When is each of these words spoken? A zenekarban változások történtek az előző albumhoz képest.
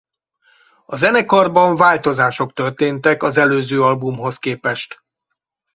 A 0.85 0.95
zenekarban 0.95 1.75
változások 1.75 2.53
történtek 2.53 3.23
az 3.23 3.37
előző 3.37 3.81
albumhoz 3.81 4.37
képest. 4.37 4.99